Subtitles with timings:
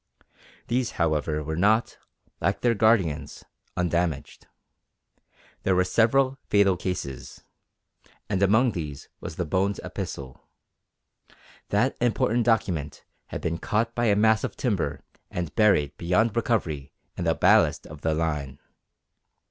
[0.67, 1.99] These however were not,
[2.39, 3.45] like their guardians,
[3.77, 4.47] undamaged.
[5.61, 7.43] There were several fatal cases,
[8.27, 10.49] and among these was the Bones epistle.
[11.69, 16.91] That important document had been caught by a mass of timber and buried beyond recovery
[17.15, 18.57] in the ballast of the line.